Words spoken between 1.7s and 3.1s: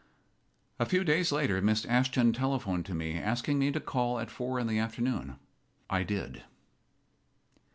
Ashton telephoned to